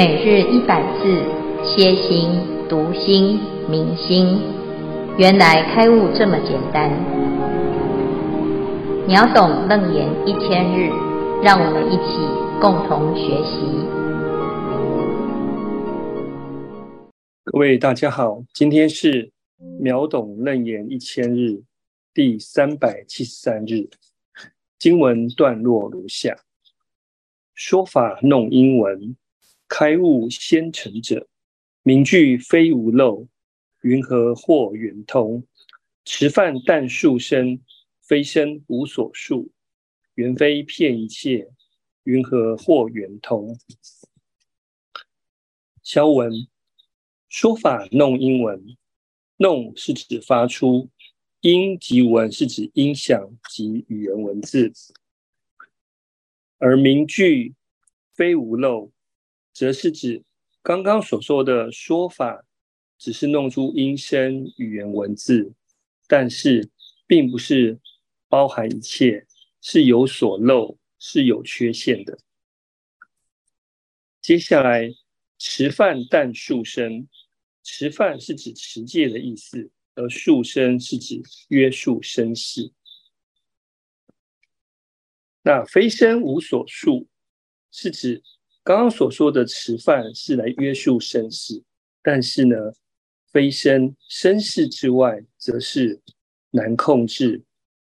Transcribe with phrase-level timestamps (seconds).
[0.00, 1.04] 每日一百字，
[1.62, 2.30] 歇心、
[2.70, 4.40] 读心、明心，
[5.18, 6.90] 原来开悟这么简单。
[9.06, 10.88] 秒懂楞严一千日，
[11.42, 12.16] 让我们一起
[12.62, 13.60] 共同学习。
[17.44, 19.30] 各位大家好，今天是
[19.78, 21.62] 秒懂楞严一千日
[22.14, 23.90] 第三百七十三日，
[24.78, 26.34] 经文段落如下：
[27.54, 29.14] 说法弄英文。
[29.70, 31.28] 开悟先成者，
[31.84, 33.28] 名句非无漏，
[33.82, 35.46] 云何或圆通？
[36.04, 37.60] 持梵但数生，
[38.00, 39.52] 非身无所数，
[40.14, 41.52] 缘非遍一切，
[42.02, 43.56] 云何或圆通？
[45.84, 46.48] 消文
[47.28, 48.76] 说法弄英文，
[49.36, 50.90] 弄是指发出，
[51.42, 54.72] 音及文是指音响及语言文字，
[56.58, 57.54] 而名句
[58.12, 58.90] 非无漏。
[59.52, 60.22] 则是指
[60.62, 62.44] 刚刚所说的说法，
[62.98, 65.52] 只是弄出音声、语言、文字，
[66.06, 66.70] 但是
[67.06, 67.78] 并不是
[68.28, 69.26] 包含一切，
[69.60, 72.18] 是有所漏，是有缺陷的。
[74.20, 74.90] 接下来，
[75.38, 77.08] 持梵但数生，
[77.62, 82.72] 持梵是指持戒的意思，而数生是指约束生死。
[85.42, 87.08] 那非身无所数，
[87.72, 88.22] 是指。
[88.70, 91.60] 刚刚所说的持梵是来约束身事，
[92.04, 92.54] 但是呢，
[93.32, 96.00] 非身身事之外，则是
[96.52, 97.42] 难控制、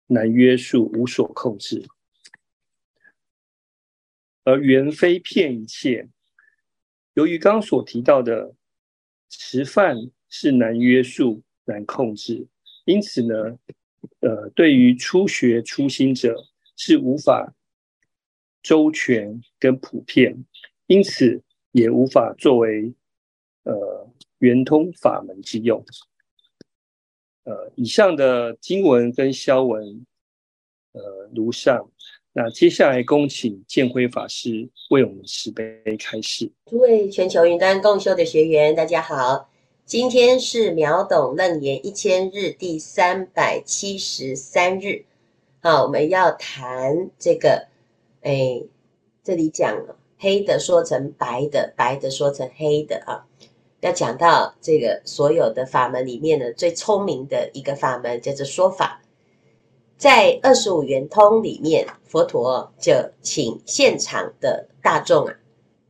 [0.08, 1.86] 难约束、无所控制。
[4.42, 6.08] 而缘非遍一切，
[7.12, 8.56] 由于刚刚所提到的
[9.30, 9.96] 持梵
[10.28, 12.48] 是难约束、难控制，
[12.84, 13.56] 因此呢，
[14.22, 16.34] 呃，对于初学初心者
[16.76, 17.54] 是无法。
[18.66, 20.42] 周全跟普遍，
[20.86, 22.92] 因此也无法作为
[23.64, 24.08] 呃
[24.38, 25.84] 圆通法门之用。
[27.44, 30.06] 呃，以上的经文跟消文，
[30.92, 31.90] 呃如上。
[32.32, 36.50] 那接下来恭请建辉法师为我们慈悲开示。
[36.66, 39.48] 诸位全球云端共修的学员，大家好，
[39.84, 45.04] 今天是秒懂楞严一千日第三百七十三日。
[45.60, 47.68] 好，我们要谈这个。
[48.22, 48.62] 哎，
[49.22, 53.26] 这里讲了黑的说成白的，白的说成黑的啊。
[53.80, 59.02] 要讲到这个所有的法门里面呢，最聪明的一个法门叫做说法。
[59.98, 65.34] 在二十五圆通里面，佛陀就请现场的大众啊，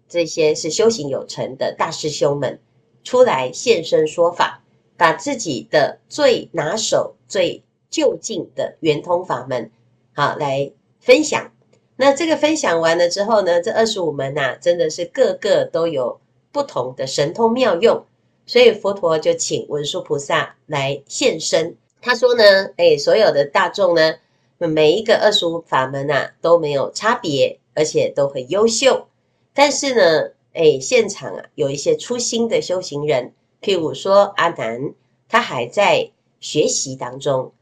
[0.08, 2.60] 这些是修行有成的大师兄们
[3.04, 4.62] 出来现身说法，
[4.96, 9.70] 把自己的最拿手、最究竟的圆通法门
[10.12, 11.52] 好来分享。
[11.96, 18.04] 那这个分享完了之后呢，这二十五门呐，真的是个个都有不同的神通妙用，
[18.46, 21.76] 所以佛陀就请文殊菩萨来现身。
[22.02, 22.42] 他说呢，
[22.76, 24.16] 哎，所有的大众呢，
[24.58, 29.06] 每一个二十五法门呐都没有差别，而且都很优秀。
[29.54, 33.32] 但是呢，哎，现场啊有一些初心的修行人，
[33.62, 34.94] 譬如说阿难，
[35.28, 37.52] 他还在学习当中，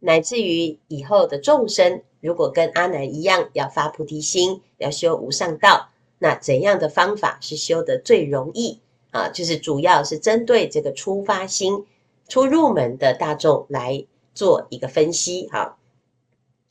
[0.00, 2.02] 乃至于以后的众生。
[2.20, 8.80] 如果跟阿难一样要发菩提心，要修无上道，那怎样的方法是修得最容易
[9.12, 9.28] 啊？
[9.28, 11.86] 就是主要是针对这个初发心、
[12.26, 15.78] 初入门的大众来做一个分析哈。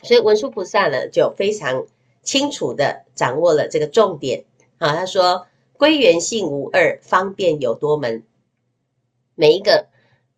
[0.03, 1.87] 所以文殊菩萨呢就非常
[2.23, 4.43] 清楚地掌握了这个重点
[4.79, 4.95] 啊。
[4.95, 5.47] 他说
[5.77, 8.23] ：“归元性无二，方便有多门。
[9.33, 9.87] 每一个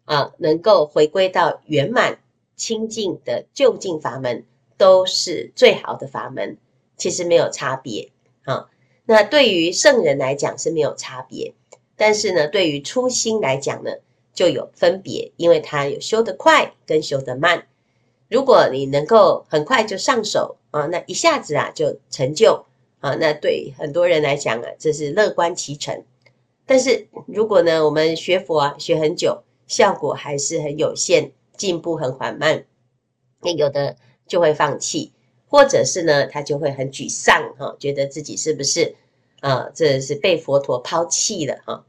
[0.05, 2.19] 啊，能够回归到圆满
[2.55, 4.45] 清净的究竟法门。”
[4.79, 6.57] 都是最好的法门，
[6.95, 8.09] 其实没有差别
[8.45, 8.69] 啊。
[9.05, 11.53] 那对于圣人来讲是没有差别，
[11.97, 13.91] 但是呢，对于初心来讲呢，
[14.33, 17.67] 就有分别，因为它有修得快跟修得慢。
[18.29, 22.65] 如果你能够很快就上手啊，那一下子啊就成就
[23.01, 26.05] 啊，那对很多人来讲啊，这是乐观其成。
[26.65, 32.63] 但是如果呢，我们学佛啊学很久，效果还是很有限，进步很缓慢，
[33.41, 33.97] 那有的。
[34.29, 35.11] 就会放弃，
[35.49, 38.95] 或者是呢，他就会很沮丧哈，觉得自己是不是
[39.41, 41.83] 啊，这是被佛陀抛弃了哈。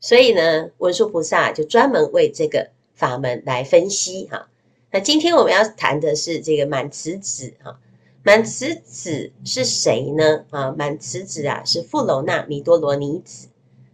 [0.00, 4.48] 所以呢，文殊菩萨就专门为这个法门来分析哈。
[4.90, 7.78] 那今天我们要谈的是这个满慈子哈，
[8.22, 10.46] 满慈子是谁呢？
[10.48, 13.48] 啊，满慈子啊是富楼那弥多罗尼子。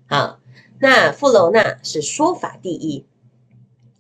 [0.06, 0.38] 好，
[0.78, 3.04] 那富楼那是说法第一，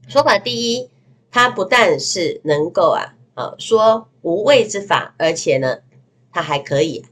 [0.06, 0.88] 说法第一，
[1.32, 3.15] 他不但是能够啊。
[3.36, 5.78] 啊，说无畏之法，而且呢，
[6.32, 7.04] 他还可以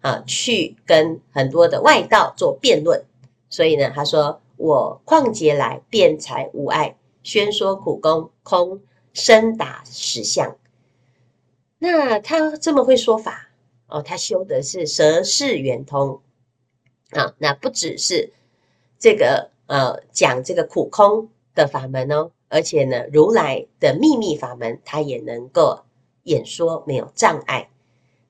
[0.00, 3.04] 啊去跟很多的外道做辩论。
[3.50, 8.80] 所以呢，他说：“我旷劫来辩才无碍，宣说苦功空，
[9.12, 10.56] 深达实相。”
[11.78, 13.48] 那他这么会说法
[13.88, 16.22] 哦，他修的是舌识圆通
[17.10, 17.34] 啊。
[17.38, 18.32] 那不只是
[19.00, 25.80] 这个呃讲这个苦空的法门哦，而且呢，如来的秘密法门，他也能够
[26.24, 27.70] 演说，没有障碍。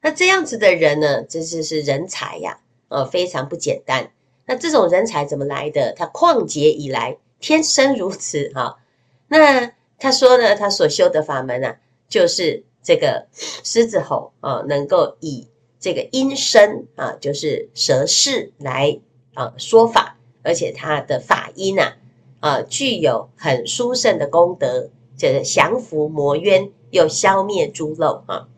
[0.01, 4.13] 那这样子的人呢，这就是人才呀，呃，非常不简单。
[4.47, 5.93] 那这种人才怎么来的？
[5.95, 8.79] 他旷劫以来天生如此哈。
[9.27, 15.49] 那他说呢，他所修的法门啊，就是这个狮子吼啊，能够以
[15.81, 19.01] 这个音声啊，就是舌识来
[19.35, 21.95] 啊说法，而且他的法音呐
[22.43, 28.49] 啊，具有很殊胜的功德，就是降伏魔冤，又消灭诸漏啊。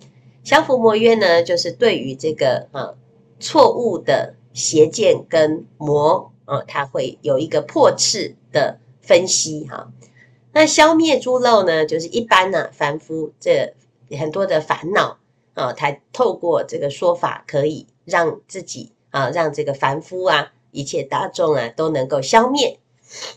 [0.42, 2.94] 降伏魔冤呢，就是对于这个啊
[3.38, 4.34] 错误的。
[4.54, 9.92] 邪见跟魔啊，它会有一个破斥的分析哈。
[10.52, 13.74] 那消灭诸漏呢，就是一般呢、凡夫这
[14.16, 15.18] 很多的烦恼
[15.54, 22.78] 啊，他透过这个说法，可以让自己啊，让这个凡夫啊，一切大众啊，都能够消灭。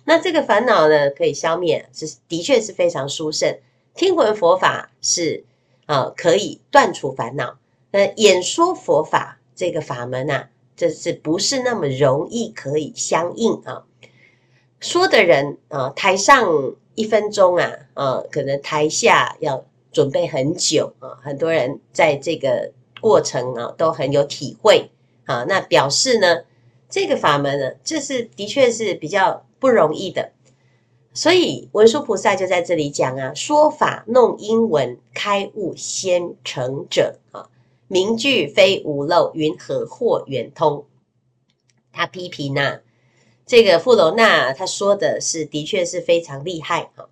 [0.05, 3.57] 那这个烦恼呢，可以消灭，是的确是非常殊胜。
[3.93, 5.45] 听闻佛法是
[5.85, 7.57] 啊，可以断除烦恼。
[7.91, 10.49] 那演说佛法这个法门啊。
[10.79, 13.85] 这是不是那么容易可以相应啊？
[14.79, 21.17] 说的人啊，台上一分钟啊，啊，可能台下要准备很久啊。
[21.23, 24.91] 很多人在这个过程啊，都很有体会
[25.25, 25.45] 啊。
[25.49, 26.43] 那表示呢，
[26.89, 30.31] 这个法门呢，这是的确是比较不容易的。
[31.13, 37.49] 所以文殊菩萨就在这里讲啊，说法弄英文，开悟先成者啊。
[37.87, 40.85] 名句非无漏，云何获圆通？
[41.91, 42.81] 他批评呐、啊，
[43.45, 47.07] 这个富楼那他说的是的确是非常厉害啊，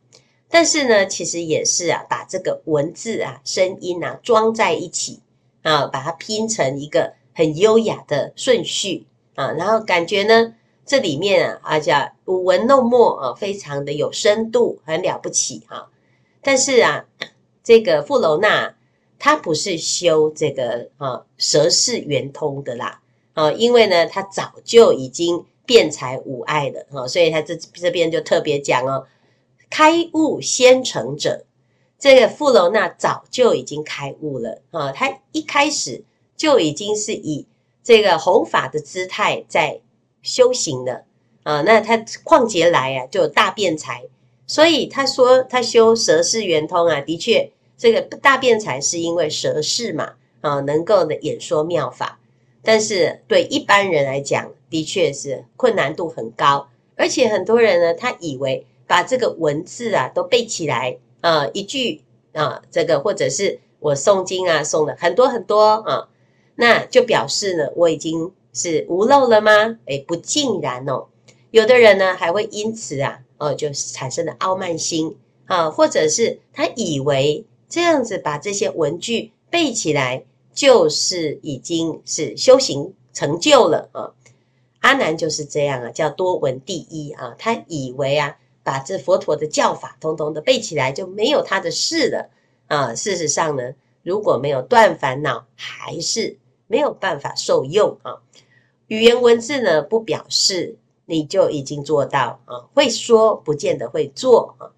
[0.49, 5.21] 但是呢，其实也是啊，把这个文字啊、声音啊装在一起
[5.63, 10.55] 啊，把它拼成一个很优雅的顺序啊，然后感觉呢，
[10.85, 15.89] 这里面啊啊叫舞文弄墨啊，非常的有深度，很了不起哈。
[16.41, 17.05] 但是啊，
[17.63, 18.75] 这个富楼那。
[19.17, 23.01] 他不是修这个啊舌识圆通的啦，
[23.33, 29.07] 啊，因为呢，他早就已经辩才无碍了，哈，所以他这这边就特别讲哦，
[29.69, 31.45] 开悟先成者，
[31.97, 36.03] 这个富楼那早就已经开悟了，啊，他一开始
[36.35, 37.47] 就已经是以
[37.85, 39.79] 这个弘法的姿态在
[40.21, 41.05] 修行的，
[41.43, 44.03] 啊，那他旷劫来啊就有大辩才，
[44.45, 47.51] 所以他说他修舌识圆通啊，的确。
[47.77, 52.19] 这个大辩才是因为舌识嘛，啊，能够的演说妙法，
[52.63, 62.01] 但是对一般人来讲，的确是困难度很高，而且很多人呢，他以为把这个文字啊都背起来，啊，一句
[62.31, 66.07] 啊，这个或者是我诵经啊诵了很多很多啊，
[66.55, 69.79] 那就表示呢，我已经是无漏了吗？
[69.85, 71.07] 哎，不尽然哦，
[71.51, 77.45] 有的人呢还会因此啊，哦，就产生了傲慢心啊，或者是他以为。
[77.67, 84.13] 这样子把这些文句背起来，就是已经是修行成就了啊。
[84.79, 87.35] 阿难就是这样啊，叫多闻第一啊。
[87.39, 92.29] 他以为啊，把这佛陀的教法通通的背起来，就没有他的事了
[92.67, 92.93] 啊。
[92.93, 98.21] 事实上呢，如果没有断烦恼，还是没有办法受用啊。
[98.87, 102.65] 语言文字呢，不表示你就已经做到啊。
[102.73, 104.71] 会说不见得会做啊。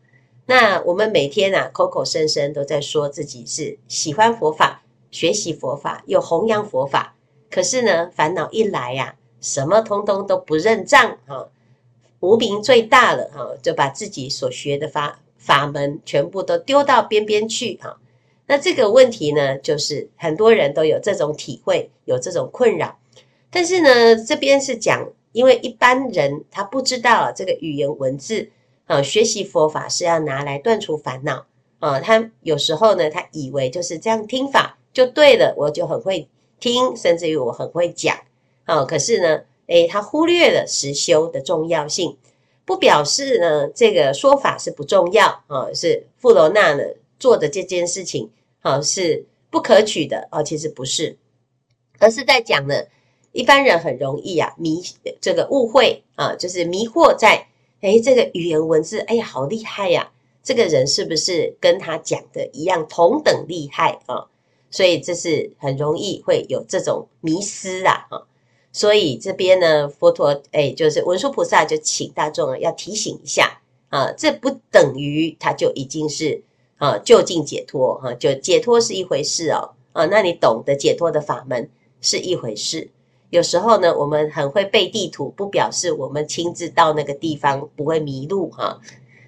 [0.45, 7.15] 那我们每天啊，口口声声都在说自己是喜欢佛法、学习佛法、又弘扬佛法，
[7.49, 11.47] 可是呢，烦恼一来呀、啊，什么通通都不认账啊，
[12.21, 17.99] 无明最大了哈，就把自己所学的法法门全部都丢到边边去哈。
[18.47, 22.97] 那这个问题呢，就是很多人都有这种体会，有这种困扰。
[23.51, 28.49] 但是呢，这边是讲，因为一般人他不知道这个语言文字。
[28.87, 31.45] 啊，学习佛法是要拿来断除烦恼
[31.79, 31.99] 啊！
[31.99, 38.17] 他有时候呢，他以为就是这样听法就对了，我就很会听，甚至于我很会讲
[38.63, 38.85] 啊。
[38.85, 42.15] 可是呢，诶，他忽略了实修的重要性，
[42.63, 45.67] 不表示呢这个说法是不重要啊。
[45.73, 46.83] 是富罗那呢
[47.19, 51.17] 做的这件事情啊是不可取的啊，其实不是，
[51.99, 52.75] 而是在讲呢，
[53.31, 54.81] 一般人很容易啊迷
[55.21, 57.47] 这个误会啊，就是迷惑在。
[57.79, 60.11] 哎，这个语言文字，哎呀，好厉害呀！
[60.41, 64.25] 这个人是不是跟他讲的一样同等厉害啊？
[64.71, 68.27] 所以这是很容易会有这种迷思啊，哈。
[68.73, 76.41] 所以这边呢，佛陀哎，就是文殊菩萨就请大众啊要提醒一下啊，这不等于他就已经是
[76.77, 81.69] 啊就近解脱哈，就解脱是一回事哦，啊，那你懂得解脱的法门
[82.01, 82.89] 是一回事。
[83.29, 88.79] 有时候呢，我们很会背地图，不表示我们亲自到那个地方不会迷路哈。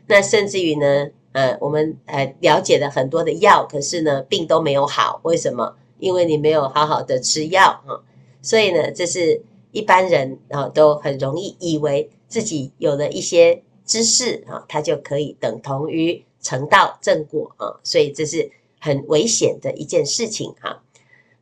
[0.08, 5.76] 那甚至于呢，呃，我们呃了解了很多的药，可是呢，病都没有好，为什么？
[6.00, 8.02] 因为你没有好好的吃药哈。
[8.42, 9.42] 所以呢，这是
[9.72, 17.80] 一般人啊都很容易以为自己有了一些知识啊，他就可以等同于成道正果啊。
[17.84, 20.84] 所以这是很危险的一件事情哈。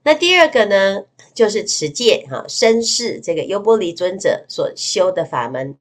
[0.04, 1.04] 那第二个呢？
[1.34, 5.78] 就是持戒哈，身是这个优波离尊者所修的法门。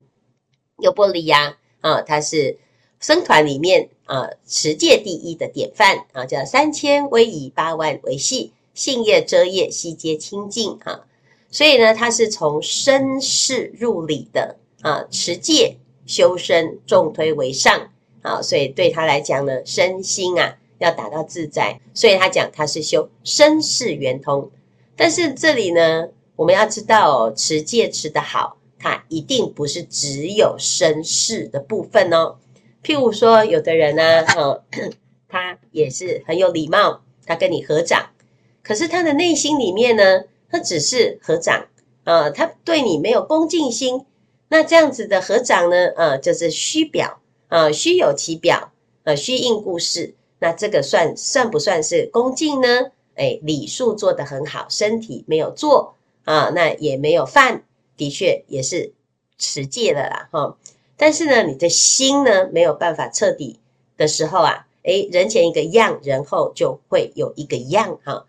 [0.80, 2.58] 优波离呀，啊，他是
[3.00, 11.06] 僧团里面啊持戒第一的典范啊，叫三千威仪八万维系，信业遮业悉皆清净啊。
[11.50, 17.90] 所以呢，他是从身是入理的啊，持戒修身，重推为上
[18.26, 18.42] 啊。
[18.42, 24.50] 所以对他来讲呢，身心啊要达到自在，所以他讲他是修身是圆通。
[24.96, 32.36] 但是这里呢，我们要知道哦，持戒持得好，它一定不是只有身世的部分哦。
[32.82, 34.62] 譬如说，有的人呢，哦，
[35.28, 38.10] 他也是很有礼貌，他跟你合掌，
[38.62, 41.66] 可是他的内心里面呢，他只是合掌
[42.04, 44.06] 啊，他对你没有恭敬心。
[44.48, 48.72] 那这样子的合掌呢，啊，就是虚表啊，虚有其表
[49.04, 50.14] 啊，虚应故事。
[50.38, 52.90] 那这个算算不算是恭敬呢？
[53.14, 57.64] 哎，礼数做得很好，身体没有做啊，那也没有犯，
[57.96, 58.92] 的确也是
[59.38, 60.56] 持戒了啦，哈。
[60.98, 63.58] 但是呢，你的心呢没有办法彻底
[63.96, 68.26] 的时候啊，哎，人前一个样，人后就会有一个样哈。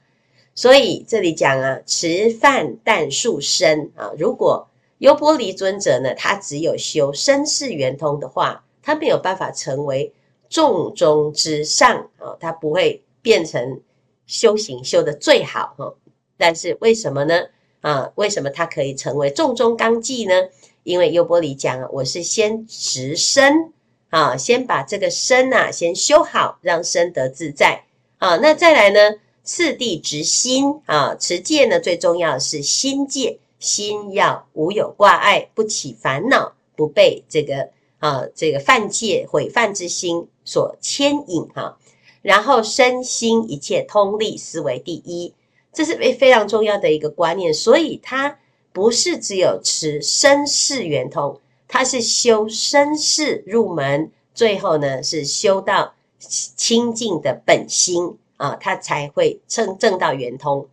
[0.56, 4.70] 所以这里讲啊，持犯但数身啊，如果
[5.00, 10.14] 优波离尊者呢，他只有修身是圆通的话，他没有办法成为
[10.48, 13.82] 众中之上啊，他不会变成。
[14.30, 15.96] 修行修的最好哈，
[16.36, 17.48] 但是为什么呢？
[17.80, 20.50] 啊，为什么他可以成为众中纲纪呢？
[20.84, 23.72] 因为优波离讲啊，我是先持身
[24.10, 27.86] 啊，先把这个身呐先修好，让身得自在
[28.18, 28.36] 啊。
[28.36, 41.78] 那再来呢，次第直心啊，持戒呢最重要是心戒，心要无有挂碍，不起烦恼，不被这个啊这个犯戒毁犯之心所牵引哈。
[42.22, 45.34] 然后身心一切通力，思维第一，
[45.72, 47.54] 这是非非常重要的一个观念。
[47.54, 48.38] 所以它
[48.74, 60.68] 不是只有持身是圆通，它是修身是入门，最后呢是修到清净的本心啊，它才会证证到圆通。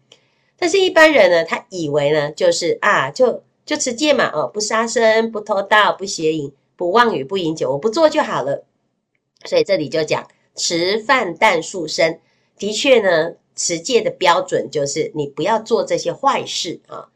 [0.56, 8.64] 但是一般人呢，他以为呢就是啊，就就持戒嘛，哦，不杀生，不偷盗，不邪淫，不妄语，不饮酒，我不做就好了。
[9.44, 10.26] 所以这里就讲。
[10.56, 12.20] 持犯但数身，
[12.56, 17.08] 的确呢，持戒的标准就是你不要做这些坏事啊。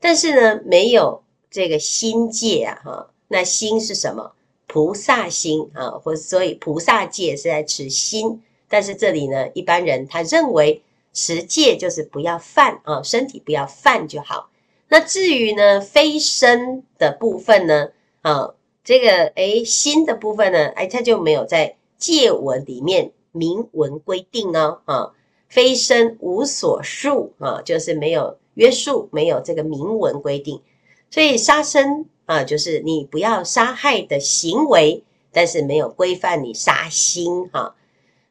[0.00, 4.32] 但是呢，没有这个心戒啊，哈，那心是什么？
[4.66, 8.42] 菩萨心啊，或所以菩萨戒是在持心。
[8.70, 14.48] 但是这里呢，一般人他认为持戒就是不要犯啊，身体不要犯就好。
[14.88, 17.90] 那至于呢，非身的部分呢，
[18.22, 18.54] 啊，
[18.88, 21.74] 这个诶心的部分呢，哎，他就没有在。
[21.98, 25.10] 戒文里面明文规定哦，啊，
[25.48, 30.62] 非身无所束啊，就是没有约束，没有这个明文规定。
[31.10, 35.02] 所以杀生啊，就是你不要杀害的行为，
[35.32, 37.74] 但是没有规范你杀心哈。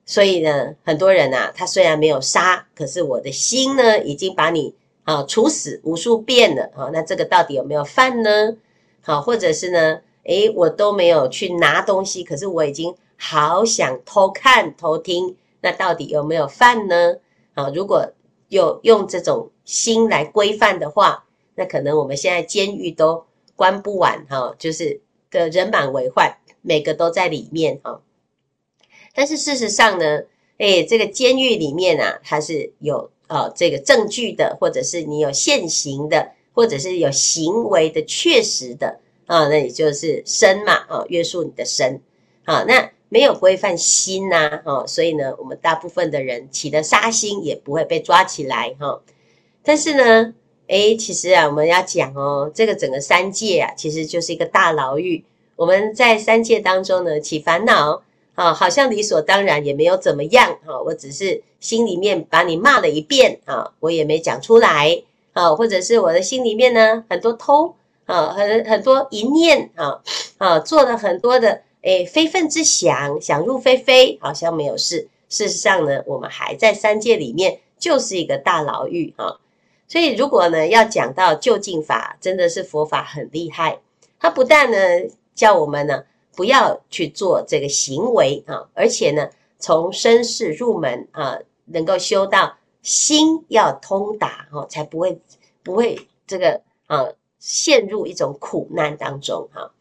[0.05, 4.73] 所以呢，很多人啊，他虽然没有杀，可是我的心呢，已经把你
[5.03, 6.89] 啊处死无数遍了啊。
[6.93, 8.55] 那这个到底有没有犯呢？
[9.01, 12.96] 好，或者是呢，诶，我都没有去拿东西，可是我已经。
[13.19, 17.15] 好想偷看偷听，那到底有没有犯呢？
[17.55, 18.12] 啊，如果
[18.48, 28.00] 有用这种心来规范的话，那可能我们现在监狱都关不完哈，就是个人满为患，每个都在里面哈。
[29.15, 30.22] 但是事实上呢，
[30.60, 42.01] 诶，这个监狱里面啊，它是有啊这个证据的，或者是你有现行的，或者是有行为的确实的啊，那也就是身嘛啊，约束你的身
[42.43, 42.89] 啊，那。
[43.10, 49.01] 没有规范心呐，哦，所以呢，我们大部分的人起的杀心也不会被抓起来哈。
[49.63, 50.34] 但是呢，
[50.67, 55.24] 诶，其实啊，我们要讲哦，这个整个三界啊，其实就是一个大牢狱。
[55.55, 58.03] 我们在三界当中呢，起烦恼
[58.36, 67.74] 啊，好像理所当然，也没有怎么样啊，我只是心里面把你骂了一遍啊，我也没讲出来啊，或者是我的心里面呢很多偷
[68.07, 70.01] 啊，很很多一念啊
[70.39, 75.07] 啊，做了很多的诶非分之想，想入非非，好像没有事。
[75.29, 79.37] 事实上呢，我们还在三界里面，就是一个大牢狱啊。
[79.87, 83.79] 所以如果呢要讲到究竟法，真的是佛法很厉害，
[84.19, 84.77] 它不但呢
[85.35, 86.03] 叫我们呢。
[86.35, 95.19] 不要去做这个行为啊，而且呢，从身世入门啊，能够修到心要通达哦，才不会
[95.63, 97.07] 不会这个啊
[97.39, 99.72] 陷入一种苦难当中哈。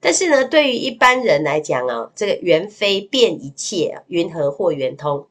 [0.00, 5.26] 但是呢，对于一般人来讲啊，这个缘非变一切，云何或圆通？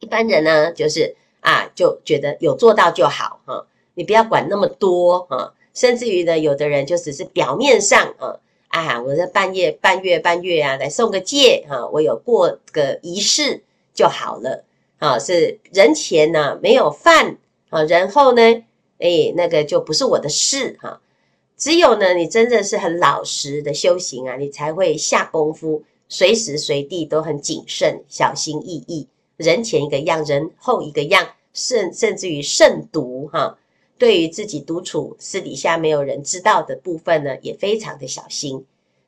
[0.00, 8.38] 一般人呢，就是啊，就觉得有做到就好哈，你不要管那么多啊，甚至于呢，有的人就只是表面上啊。
[8.68, 13.62] 啊，我在半夜半月半月啊，来送个戒、啊，我有过个仪式
[13.92, 14.64] 就好了
[14.98, 15.18] 啊。
[15.18, 17.36] 是人前呢、啊、没有犯
[17.68, 18.64] 啊，然后呢，
[19.02, 21.00] 哎，那个就不是我的事哈、
[21.56, 29.08] 只有呢，你真的是很老实的修行啊，你才会下功夫，随时随地都很谨慎、小心翼翼。
[29.36, 33.40] 人前一个样，人后一个样，甚甚至于慎独哈。
[33.40, 33.58] 啊
[33.98, 38.64] 对于自己独处私底下没有人知道的部分呢，也非常的小心。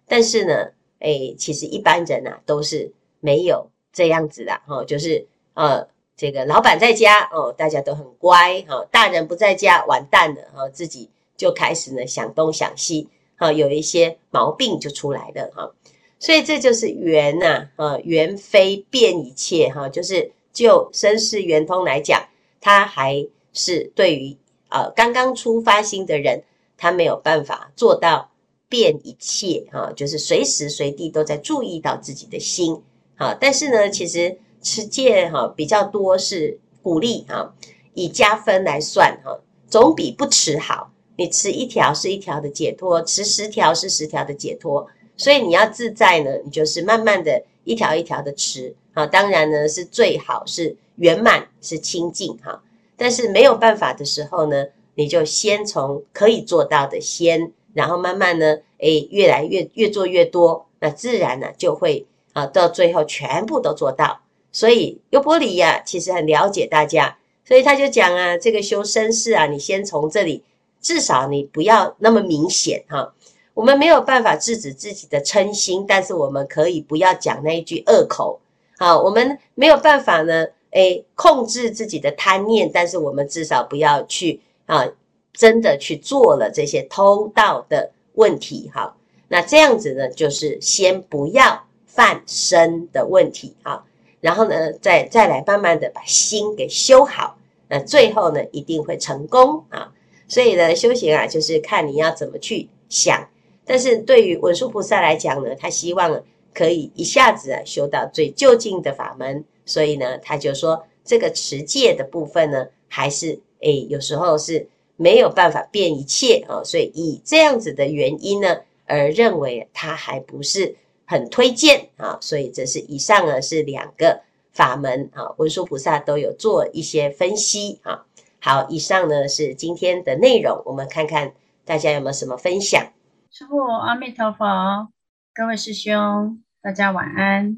[0.07, 0.71] 但是呢，
[1.01, 15.73] 哎，其实一般人啊都是没有这样子的哈，就是呃，这个老板在家哦，大家都很乖哈，大人不在家完蛋了哈，自己就开始呢想东想西哈，有一些毛病就出来了哈。
[16.19, 22.29] 所以这就是缘呐啊，缘非变一切哈，就是就身世圆通来讲，
[22.61, 24.37] 他还是对于。
[24.71, 26.43] 呃，刚刚出发心的人，
[26.77, 28.33] 他没有办法做到
[28.69, 32.83] 变一切啊，就是随时随地都在注意到自己的心
[33.15, 33.37] 啊。
[33.41, 37.55] 但是呢，其实持戒哈比较多是鼓励啊，
[37.93, 40.91] 以加分来算哈，总比不持好。
[41.17, 44.85] 你持一条是一条的解脱，持十条是十条的解脱。
[45.17, 49.07] 所以你要自在呢，你就是慢慢的一条一条的持啊。
[49.07, 52.61] 当然呢，是最好是圆满是清净哈。
[52.97, 64.23] 但是没有办法的时候呢，你就先从可以做到的先，然后慢慢呢，诶，越来越越做越多，那自然呢就会啊，到最后全部都做到。
[64.55, 70.43] 所以优波离呀，其实很了解大家，所以他就讲啊，这个修身事啊，你先从这里，
[70.81, 73.13] 至少你不要那么明显哈、
[73.53, 78.41] 我们没有办法制止自己的嗔心，但是我们可以不要讲那一句恶口
[78.79, 78.99] 啊。
[78.99, 80.47] 我们没有办法呢。
[80.77, 84.85] 诶，控制自己的贪念，但是我们至少不要去啊，
[85.33, 88.97] 真的去做了这些偷盗的问题哈。
[89.29, 93.87] 那这样子呢，就是先不要犯身的问题哈，
[94.25, 97.37] 然后呢，再再来慢慢的把心给修好，
[97.69, 99.93] 那最后呢，一定会成功啊。
[100.27, 103.29] 所以呢，修行啊，就是看你要怎么去想。
[103.67, 106.23] 但是对于文殊菩萨来讲呢，他希望
[106.55, 109.45] 可以一下子啊修到最究竟的法门。
[109.67, 118.57] 所以呢，他就说这个持戒的部分呢，还是诶，有时候是没有办法变一切啊，所以以这样子的原因呢，
[118.87, 120.77] 而认为他还不是
[121.15, 128.05] 很推荐啊，所以这是以上呢是两个法门啊，文殊菩萨都有做一些分析啊。
[128.41, 131.33] 好，以上呢是今天的内容，我们看看
[131.65, 132.93] 大家有没有什么分享。
[133.31, 134.91] 师父阿弥陀佛，
[135.33, 137.57] 各位师兄，大家晚安。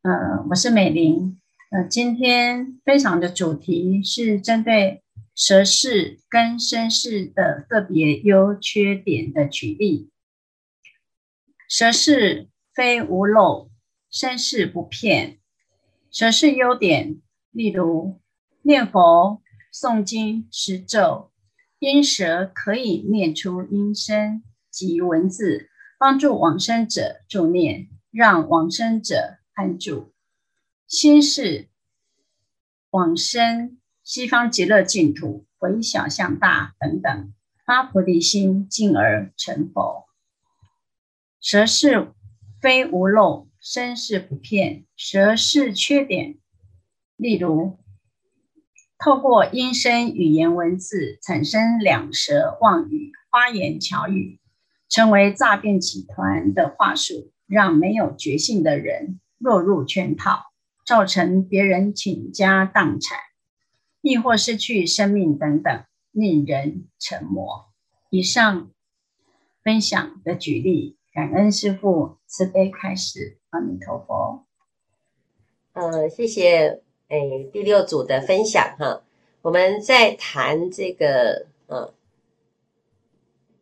[0.00, 1.38] 呃，我是美玲。
[1.70, 5.02] 呃，今天分享的主题是针对
[5.34, 10.08] 舌世跟身世的个别优缺点的举例。
[11.68, 13.70] 舌世非无漏，
[14.10, 15.38] 身世不骗。
[16.10, 18.20] 舌是优点，例如
[18.62, 21.30] 念佛、诵经、持咒，
[21.78, 29.38] 因舌可以念出音声及文字，帮助往生者助念，让往生者。
[29.56, 30.12] 安住，
[30.88, 31.68] 心是
[32.90, 37.32] 往生西方极乐净土，回小向大等等，
[37.64, 40.06] 发菩提心，进而成佛。
[41.40, 42.12] 舌是
[42.64, 44.86] 非无漏，身世不骗。
[44.96, 46.38] 舌是缺点，
[47.14, 47.78] 例如
[48.96, 54.40] 透过音声语言文字产生两舌妄语、花言巧语，
[54.88, 59.20] 成为诈骗集团的话术，让没有觉性的人。
[59.36, 60.44] 落入圈套，
[60.86, 63.18] 造成别人倾家荡产，
[64.00, 67.66] 亦或失去生命等等，令人沉默。
[68.08, 68.70] 以上
[69.62, 74.44] 分享的举例，感恩师父慈悲开示，阿弥陀佛。
[75.72, 79.04] 呃，谢谢诶第六组的分享哈。
[79.40, 81.94] 我们在谈这个呃，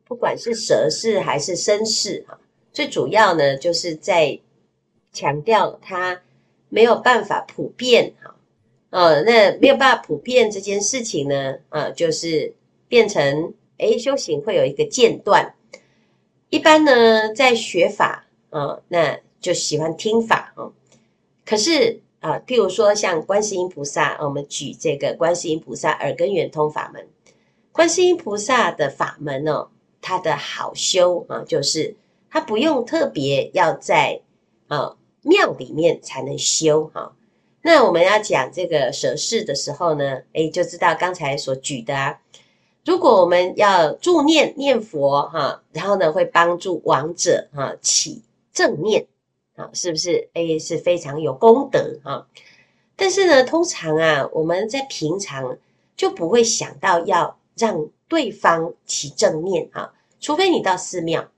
[0.04, 2.40] 不管是舌识还是身识哈，
[2.72, 4.40] 最主要呢就是在
[5.12, 6.22] 强调它
[6.70, 8.34] 没有办法普遍哈。
[8.88, 12.54] 呃，那没有办法普遍这件事情呢，啊、呃，就是
[12.88, 15.54] 变成诶修行会有一个间断。
[16.52, 20.68] 一般呢，在学法啊、那就喜欢听法啊、
[21.46, 27.08] 可是啊、譬如说像观世音菩萨，我们举这个观世音菩萨耳根圆通法门。
[27.72, 29.68] 观世音菩萨的法门哦，
[30.02, 31.96] 它的好修啊、就是
[32.28, 34.20] 它不用特别要在
[34.68, 37.16] 啊、呃、庙里面才能修哈。
[37.62, 42.20] 那我们要讲这个舌识的时候呢，诶，就知道刚才所举的啊。
[42.84, 49.06] 如果我们要助念念佛哈，然后呢会帮助亡者哈起正念
[49.54, 50.28] 啊，是不是？
[50.34, 52.26] 诶，是非常有功德哈。
[52.96, 55.58] 但是呢，通常啊，我们在平常
[55.96, 61.28] 就不会想到要让对方起正念哈，除非你到寺庙、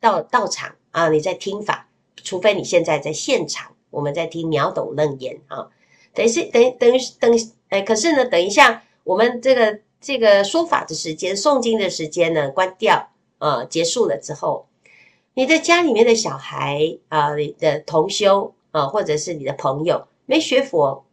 [0.00, 1.88] 到道场啊，你在听法，
[2.22, 3.70] 除非你现在在现场。
[3.90, 5.70] 我们在听秒懂楞严啊，
[6.12, 7.32] 等于是等等于等
[7.68, 14.66] 哎，可是呢，等一下我们这个这个说法的时间、诵经的时间呢，关掉啊，结束了之后，
[15.32, 21.06] 你的家里面的小孩啊，你的同修啊，或者是你的朋友没学佛，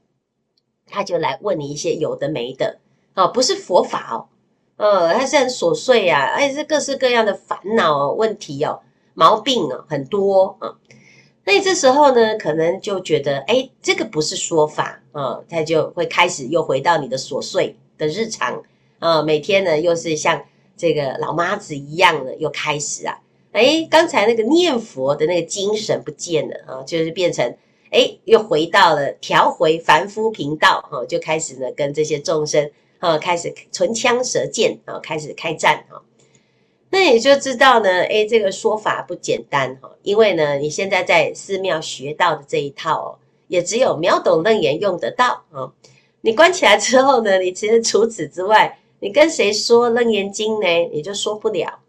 [0.88, 2.80] 他就来问你一些有的没的
[3.14, 4.28] 啊，不是佛法哦，
[4.76, 8.82] 呃，他是很琐碎呀，而且是各式各样的烦恼问题哦，
[9.14, 10.76] 毛病哦很多啊。
[11.46, 18.62] 那这时候呢，可能就觉得，哎，这个不是说法啊、他就会开始又回到你的琐碎的日常
[19.02, 20.44] 啊、每天呢又是像
[20.78, 23.20] 这个老妈子一样的又开始啊，
[23.52, 27.58] 哎，刚才那个念佛的那个精神不见了啊、就是变成，
[27.90, 36.00] 哎，又回到了调回凡夫频道啊、就开始呢跟这些众生啊、开始唇枪舌剑啊、开始开战啊。
[36.92, 43.10] 那也就知道呢，诶，这个说法不简单哈，因为呢，你现在在寺庙学到的这一套哦，
[43.48, 45.72] 也只有秒懂楞严用得到啊。
[46.24, 50.68] 你关起来之后呢，你其实除此之外，你跟谁说楞严经呢？
[50.94, 51.80] 你就说不了。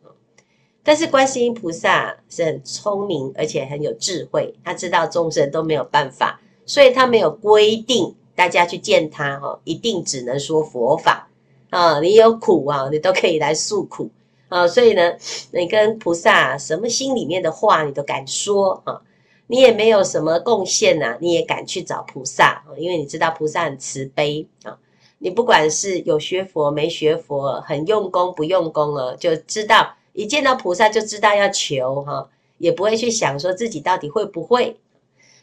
[0.82, 11.28] 但是观世音菩萨是很聪明，而且很有智慧，他知道众生都没有办法，所以他没有规定大家去见他哈，一定只能说佛法
[11.68, 12.00] 啊。
[12.00, 14.10] 你有苦啊，你都可以来诉苦。
[14.48, 15.14] 啊，所以呢，
[15.52, 19.02] 你跟菩萨什么心里面的话，你都敢说啊？
[19.48, 22.64] 你也没有什么贡献呐，你也敢去找菩萨？
[22.78, 24.78] 因为你知道菩萨很慈悲啊。
[25.24, 34.76] 你不管是有学佛没学佛，很用功不用功了，就知道一见到菩萨就知道要求哈，也不会去想说自己到底会不会。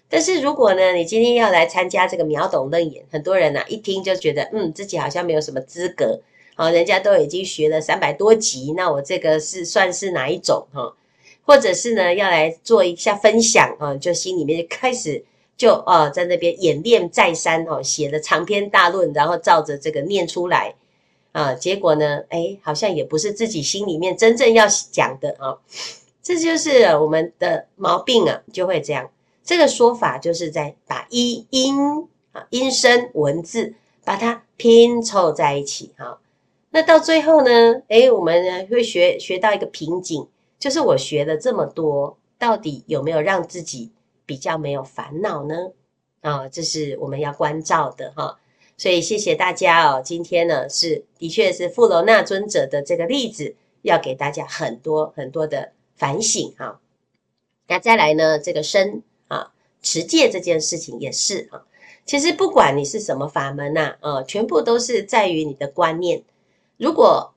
[0.10, 6.20] 但是如果呢，你今天要来参加这个秒懂楞严，很多人呐一听就觉得，嗯，自己好像没有什么资格。
[6.56, 10.94] 好，人家都已经学了三百多集，那我这个是算是哪一种哈？
[11.46, 13.96] 或者是呢，要来做一下分享啊？
[13.96, 15.24] 就心里面就开始
[15.60, 20.74] 就哦，在那边演练再三哦，写了长篇大论，然后照着这个念出来
[21.34, 25.58] 啊，结果呢，哎，好像也不是自己心里面真正要讲的啊，
[26.24, 29.10] 这就是我们的毛病啊，就会这样。
[29.43, 31.76] 这个说法就是在把音音
[32.32, 33.74] 啊音声文字
[34.06, 36.19] 把它拼凑在一起哈。
[36.69, 37.82] 那到最后呢？
[37.89, 40.26] 诶，我们呢会学学到一个瓶颈，
[40.58, 43.91] 就是我学了这么多，到底有没有让自己
[44.30, 45.56] 比较没有烦恼呢？
[46.22, 48.39] 啊，这是我们要关照的哈。
[48.78, 50.04] 所以谢谢大家哦。
[50.06, 56.80] 今天呢是的确是富楼那尊者的这个例子，要给大家很多很多的反省哈。
[57.68, 61.65] 那再来呢，这个身啊持戒这件事情也是啊。
[62.06, 66.22] 其实不管你是什么法门呐，啊，全部都是在于你的观念。
[66.78, 67.34] 如果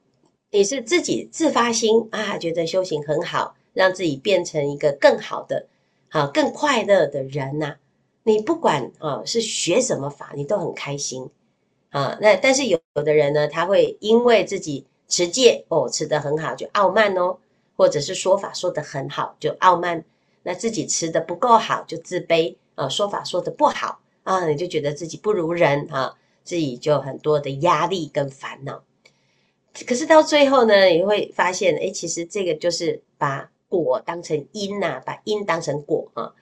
[0.50, 5.66] 你是自己自发心啊，觉得修行很好，让自己变成一个更好的、
[6.12, 7.76] 好更快乐的人呐，
[8.24, 11.30] 你不管啊是学什么法，你都很开心
[11.88, 12.18] 啊。
[12.20, 17.38] 那但是有有的人呢，他会因为自己持戒哦，持得很好就傲慢哦，
[17.78, 20.04] 或者是说法说得很好就傲慢，
[20.42, 28.84] 那自己持得不够好就自卑啊，说法说得不好啊，你就觉得自己不如人啊，自己就很多的压力跟烦恼。
[29.86, 36.34] 可是到最后呢，你会发现，哎，其实这个就是把果当成因呐、把因当成果啊。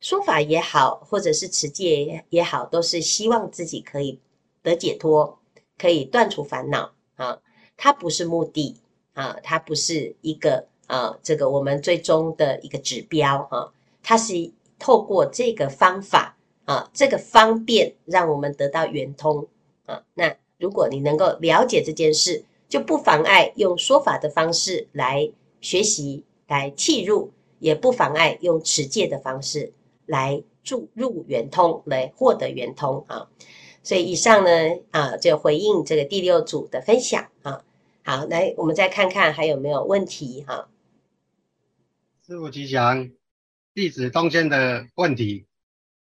[0.00, 4.18] 说法也好，或者是持戒也好，都是希望自己可以
[4.62, 5.38] 得解脱，
[5.78, 7.40] 可以断除烦恼啊。
[7.76, 8.80] 它不是目的
[9.14, 13.72] 啊，它不是一个啊，这个我们最终的一个指标啊，
[14.02, 19.46] 它是透过这个方法啊，这个方便让我们得到圆通
[19.86, 20.02] 啊。
[20.14, 29.72] 那如果你能够了解这件事，就不妨碍用说法的方式来学习、来契入，也不妨碍用持戒的方式
[30.04, 33.30] 来注入圆通，来获得圆通啊。
[33.82, 34.50] 所以以上呢，
[34.90, 37.64] 啊，就回应这个第六组的分享啊。
[38.04, 40.68] 好，来，我们再看看还有没有问题哈。
[42.26, 43.10] 师傅吉祥，
[43.72, 45.46] 弟子东迁的问题，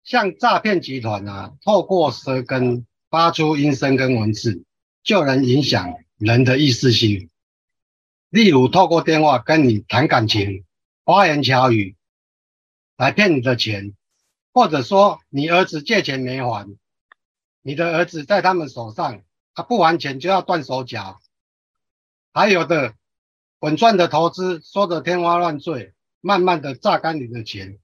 [0.02, 4.64] 像诈骗集团啊，透过舌根发出音声跟文字，
[5.02, 7.28] 就能影响人的意识心。
[8.30, 10.64] 例如，透过电话跟你谈感情，
[11.04, 11.96] 花言巧语
[12.96, 13.96] 来骗你的钱，
[14.52, 16.78] 或者说你儿子借钱没还。
[17.60, 21.20] 你的儿子在他们手上，他不还钱就要断手脚，
[22.32, 22.94] 还有的
[23.58, 27.80] 稳赚的投资说的天花乱坠，慢慢的榨干你的钱。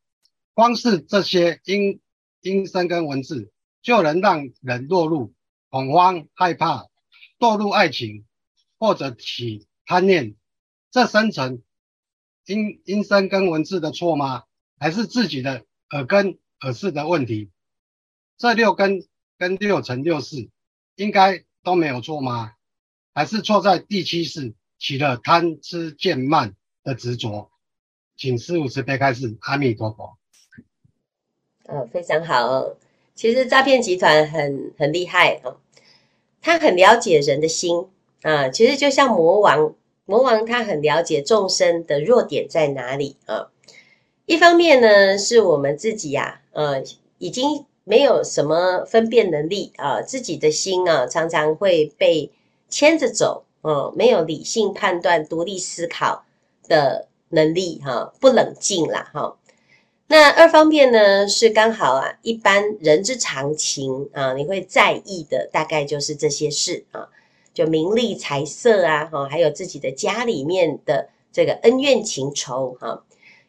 [0.55, 2.01] 光是这些音
[2.41, 3.51] 音声跟文字，
[3.83, 5.35] 就能让人落入
[5.71, 6.87] 恐慌、害怕，
[7.37, 8.25] 堕入爱情，
[8.79, 10.35] 或者起贪念。
[10.91, 11.63] 这生成
[12.45, 14.45] 音音声跟文字的错吗？
[14.79, 17.51] 还是自己的耳根耳识的问题？
[18.37, 19.07] 这六根。
[19.39, 20.49] 跟六乘六识
[20.95, 22.55] 应该都没有错吗？
[23.13, 27.51] 还是错在第七识起了贪痴见慢的执着？
[28.17, 30.17] 请师父慈悲开示，阿弥陀佛。
[31.67, 32.79] 呃，非常好哦。
[33.15, 35.61] 其实诈骗集团很很厉害哦，
[36.41, 37.87] 他很了解人的心
[38.29, 38.49] 啊。
[38.49, 43.49] 其实就像魔王，魔王他很了解众生的弱点在哪里啊。
[44.27, 46.83] 一方面呢，是我们自己呀，呃，
[47.19, 47.65] 已经。
[47.89, 52.33] 没有什么分辨能力啊，自己的心啊，常常会被
[52.69, 56.25] 牵着走，嗯，没有理性判断、独立思考
[56.67, 59.37] 的能力，哈，不冷静啦，哈。
[60.09, 67.09] 那二方面呢，是刚好啊，一般人之常情啊，你会在意的大概就是这些事啊，
[67.57, 73.03] 就名利财色啊，哈，还有自己的家里面的这个恩怨情仇，哈。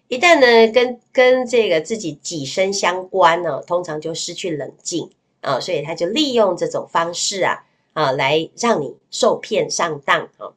[0.08, 5.10] 一旦呢，跟跟这个自己己身相关呢，通常就失去冷静
[5.42, 10.56] 啊，所以他就利用这种方式啊啊，来让你受骗上当啊。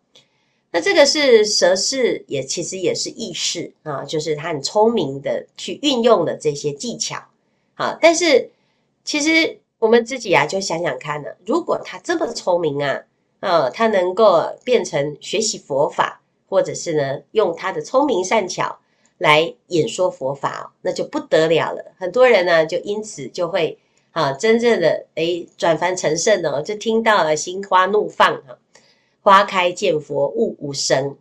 [0.70, 7.20] 那这个是蛇式，也其实也是意识啊，就是他很聪明的去运用了这些技巧
[7.74, 7.98] 啊。
[8.00, 8.48] 但是
[9.02, 13.02] 其实我们自己啊，就想想看呢，如果他这么聪明啊，
[13.40, 18.78] 啊，他能够变成学习佛法，或者是呢，用他的聪明善巧。
[19.18, 21.92] 来演说佛法，那就不得了了。
[21.98, 23.78] 很多人呢，就因此就会
[24.12, 28.58] 啊，真正的诶转凡成圣哦，就听到了心花怒放哈，
[29.20, 31.18] 花开见佛悟无生。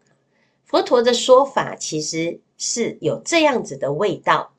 [0.63, 4.53] 佛陀的说法其实是有这样子的味道，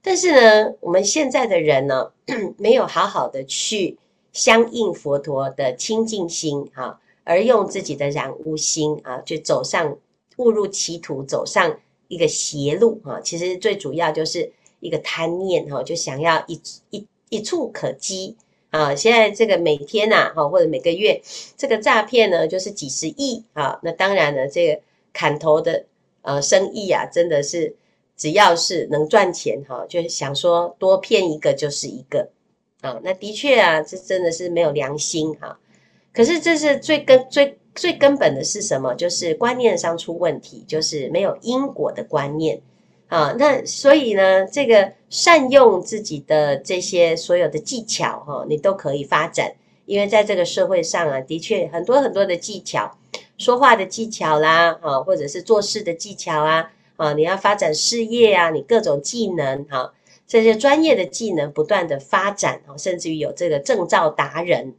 [0.00, 2.12] 但是呢，我们现在的人呢，
[2.56, 3.98] 没有好好的去
[4.32, 9.96] 相应佛陀的清净心啊，而用自己的染污心啊，就走上
[10.36, 11.78] 误入歧途，走上。
[12.12, 18.36] 一个邪路哈，其实最主要就是一个贪念哈，就想要一一一触可及
[18.70, 18.92] 啊。
[18.96, 21.22] 现在这个每天呐哈，或者每个月
[21.56, 23.78] 这个诈骗呢，就是几十亿啊。
[23.84, 24.80] 那当然了，这个
[25.12, 25.84] 砍头的
[26.22, 27.76] 呃生意啊，真的是
[28.16, 32.28] 只要是能赚钱哈，就想说多骗一个就是一个
[32.80, 33.00] 啊。
[33.02, 35.58] 那的确啊，这真的是没有良心哈。
[36.12, 37.56] 可是这是最根最。
[37.72, 38.92] 最根本的是什么？
[38.96, 42.60] 就是观念上出问题，就是没有因果的观念
[43.06, 43.32] 啊。
[43.38, 49.54] 那所以呢，这个善用自己的这些所有的技巧哈，你都可以发展。
[49.86, 52.98] 因为在这个社会上啊，的确很多很多的技巧，
[53.38, 59.94] 说话的技巧啦，啊，或者是做事的技巧啊，啊，你要发展事业啊，你各种技能哈，
[60.30, 64.76] 这些专业的技能不断的发展啊，甚至于有这个证照达人，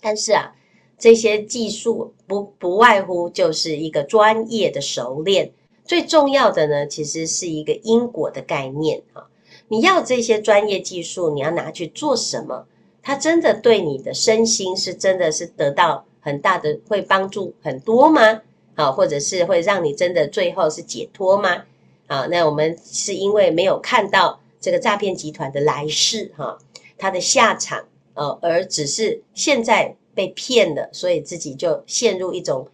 [0.00, 0.54] 但是啊。
[1.00, 5.52] 这些技术不不外乎就是一个专业的熟练，
[5.84, 9.28] 最重要的呢，其实是一个因果的概念啊。
[9.68, 12.66] 你要这些专业技术，你要拿去做什么？
[13.00, 18.42] 它真的对你的身心是真的是得到很大的会帮助很多吗？
[18.74, 21.62] 啊，或者是会让你真的最后是解脱吗？
[22.08, 26.58] 啊，那我们是因为没有看到这个诈骗集团的来世哈，
[26.96, 29.96] 它的下场，呃，而只是现在。
[30.14, 32.66] 被骗了，所以自己就陷入一种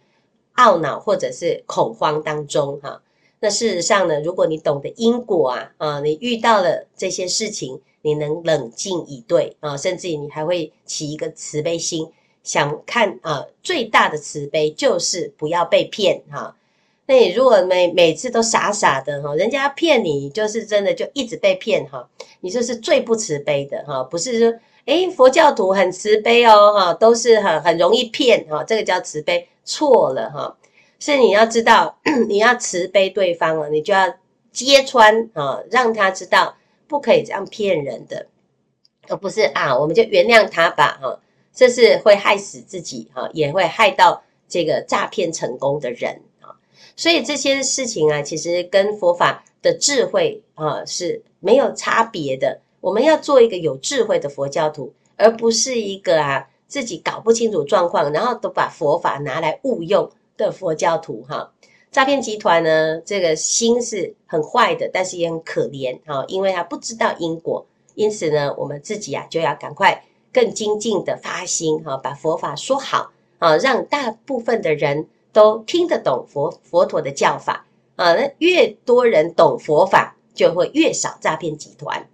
[0.55, 3.03] 懊恼或者是恐慌当中哈。
[3.39, 16.57] 那事实上呢，如果你懂得因果啊啊，你遇到了这些事情，你能冷静以对啊，甚至于你还会起一个慈悲心，想看啊，最大的慈悲就是不要被骗哈。
[17.07, 30.57] 那你如果每每次都傻傻的哈，人家骗你，就是真的就一直被骗哈，你这是最不慈悲的哈，不是说诶佛教徒很慈悲哦哈，都是很很容易骗哈，这个叫慈悲，错了哈，
[30.99, 31.95] 是你要知道
[32.27, 34.11] 你要慈悲对方了，你就要
[34.51, 36.55] 揭穿啊，让他知道
[36.87, 38.25] 不可以这样骗人的，
[39.09, 41.19] 而不是啊，我们就原谅他吧哈，
[41.53, 46.19] 这是会害死自己哈，也会害到这个诈骗成功的人。
[46.95, 52.59] 所以这些事情啊，其实跟佛法的智慧啊是没有差别的。
[52.79, 61.51] 我们要做一个有智慧的佛教徒，而不是一个啊自己搞不清楚状况，然后都把佛法拿来误用的佛教徒哈。
[61.91, 75.07] 诈骗集团呢，这个心是很坏的，但是也很可怜哈，因为他不知道因果，因此呢，我们自己啊就要赶快更精进的发心哈，把佛法说好啊，让大部分的人。
[75.35, 77.65] 都听得懂佛佛陀的教法
[77.97, 82.07] 啊，那越多人懂佛法，就会越少诈骗集团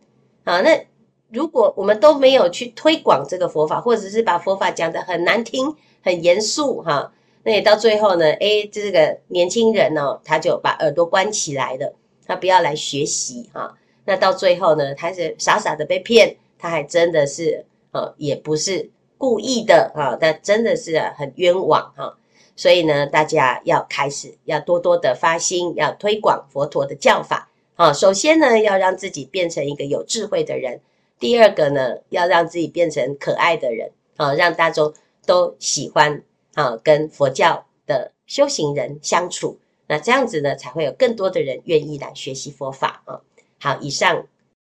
[0.44, 0.62] 啊。
[0.62, 0.88] 那
[1.30, 11.94] 如果我们都没有去推广这个佛法，或者是把佛法讲得很难听、很严肃哈、那也到最后呢，哎，这个年轻人呢、哦，他就把耳朵关起来了，
[12.26, 22.18] 他不要来学习哈、那到最后呢，他是傻傻的被骗，他还真的是啊，也不是故意的啊，但真的是很冤枉哈。
[22.62, 27.92] 所以呢，大家要开始要多多的发心，要推广佛陀的教法啊。
[27.92, 30.78] 首先呢，要让自己变成一个有智慧的人；
[31.20, 34.94] 第二个呢，要让自己变成可爱的人啊，让大众
[35.26, 39.58] 都喜欢啊，跟佛教的修行人相处。
[39.88, 43.22] 那这样子呢，才会有更多的人愿意来学习佛法啊。
[43.60, 44.28] 好，以上